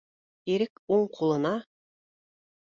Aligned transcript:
—Ирек 0.53 0.81
уң 0.97 1.05
ҡулына 1.19 1.53